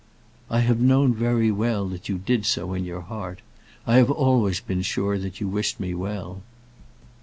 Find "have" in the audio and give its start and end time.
0.61-0.79, 3.97-4.09